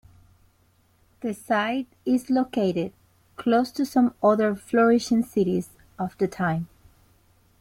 The 1.19 1.31
site 1.35 1.85
is 2.05 2.31
located 2.31 2.91
close 3.35 3.71
to 3.73 3.85
some 3.85 4.15
other 4.23 4.55
flourishing 4.55 5.21
cities 5.21 5.69
of 5.99 6.17
the 6.17 6.27
time. 6.27 6.67